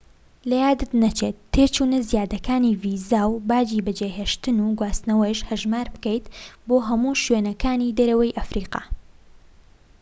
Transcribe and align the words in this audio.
لەیادت 0.49 0.91
نەچێت 1.03 1.35
تێچوونە 1.53 1.99
زیادەکانی 2.11 2.77
ڤیزا 2.81 3.23
و 3.29 3.35
باجی 3.49 3.83
بەجێهێشتن 3.87 4.57
و 4.61 4.75
گواستنەوەش 4.79 5.39
هەژمار 5.49 5.87
بکەیت 5.95 6.25
بۆ 6.67 6.77
هەموو 6.87 7.19
شوێنەکانی 7.23 7.95
دەرەوەی 7.97 8.35
ئەفریقا 8.37 8.83